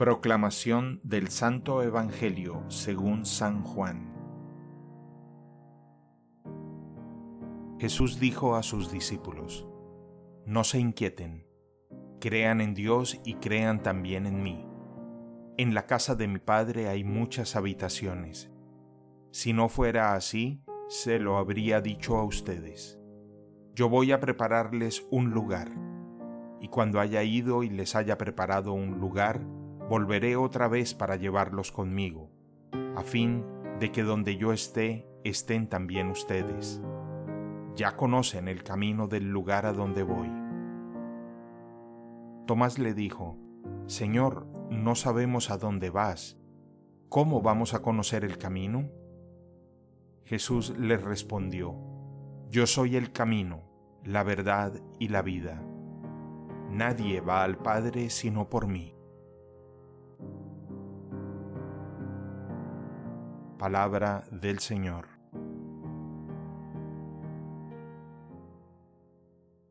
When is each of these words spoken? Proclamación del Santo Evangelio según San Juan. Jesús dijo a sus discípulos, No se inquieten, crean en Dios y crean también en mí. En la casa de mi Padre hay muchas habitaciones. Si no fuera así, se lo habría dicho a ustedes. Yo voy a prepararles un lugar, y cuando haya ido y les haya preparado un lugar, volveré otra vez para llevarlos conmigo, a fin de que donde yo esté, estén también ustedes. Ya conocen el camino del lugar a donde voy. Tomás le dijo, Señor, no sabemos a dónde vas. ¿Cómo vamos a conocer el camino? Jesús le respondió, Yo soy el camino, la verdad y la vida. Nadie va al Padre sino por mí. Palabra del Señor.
Proclamación 0.00 0.98
del 1.02 1.28
Santo 1.28 1.82
Evangelio 1.82 2.64
según 2.68 3.26
San 3.26 3.62
Juan. 3.62 4.14
Jesús 7.78 8.18
dijo 8.18 8.56
a 8.56 8.62
sus 8.62 8.90
discípulos, 8.90 9.68
No 10.46 10.64
se 10.64 10.78
inquieten, 10.78 11.46
crean 12.18 12.62
en 12.62 12.72
Dios 12.72 13.20
y 13.26 13.34
crean 13.34 13.82
también 13.82 14.24
en 14.24 14.42
mí. 14.42 14.66
En 15.58 15.74
la 15.74 15.84
casa 15.84 16.14
de 16.14 16.28
mi 16.28 16.38
Padre 16.38 16.88
hay 16.88 17.04
muchas 17.04 17.54
habitaciones. 17.54 18.50
Si 19.32 19.52
no 19.52 19.68
fuera 19.68 20.14
así, 20.14 20.64
se 20.88 21.18
lo 21.18 21.36
habría 21.36 21.82
dicho 21.82 22.16
a 22.16 22.24
ustedes. 22.24 22.98
Yo 23.74 23.90
voy 23.90 24.12
a 24.12 24.20
prepararles 24.20 25.06
un 25.10 25.28
lugar, 25.28 25.70
y 26.58 26.68
cuando 26.68 27.00
haya 27.00 27.22
ido 27.22 27.62
y 27.62 27.68
les 27.68 27.94
haya 27.94 28.16
preparado 28.16 28.72
un 28.72 28.98
lugar, 28.98 29.42
volveré 29.90 30.36
otra 30.36 30.68
vez 30.68 30.94
para 30.94 31.16
llevarlos 31.16 31.72
conmigo, 31.72 32.30
a 32.94 33.02
fin 33.02 33.44
de 33.80 33.90
que 33.90 34.04
donde 34.04 34.36
yo 34.36 34.52
esté, 34.52 35.04
estén 35.24 35.68
también 35.68 36.10
ustedes. 36.10 36.80
Ya 37.74 37.96
conocen 37.96 38.46
el 38.46 38.62
camino 38.62 39.08
del 39.08 39.32
lugar 39.32 39.66
a 39.66 39.72
donde 39.72 40.04
voy. 40.04 40.30
Tomás 42.46 42.78
le 42.78 42.94
dijo, 42.94 43.36
Señor, 43.86 44.46
no 44.70 44.94
sabemos 44.94 45.50
a 45.50 45.58
dónde 45.58 45.90
vas. 45.90 46.38
¿Cómo 47.08 47.42
vamos 47.42 47.74
a 47.74 47.82
conocer 47.82 48.22
el 48.24 48.38
camino? 48.38 48.88
Jesús 50.22 50.72
le 50.78 50.98
respondió, 50.98 51.74
Yo 52.48 52.68
soy 52.68 52.94
el 52.94 53.10
camino, 53.10 53.64
la 54.04 54.22
verdad 54.22 54.72
y 55.00 55.08
la 55.08 55.22
vida. 55.22 55.60
Nadie 56.70 57.20
va 57.20 57.42
al 57.42 57.58
Padre 57.58 58.08
sino 58.08 58.48
por 58.48 58.68
mí. 58.68 58.99
Palabra 63.60 64.24
del 64.30 64.58
Señor. 64.60 65.19